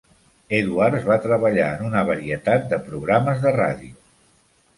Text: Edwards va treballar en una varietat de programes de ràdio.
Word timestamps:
Edwards 0.59 1.03
va 1.09 1.17
treballar 1.25 1.67
en 1.73 1.83
una 1.89 2.01
varietat 2.07 2.67
de 2.73 2.81
programes 2.89 3.45
de 3.45 3.53
ràdio. 3.61 3.95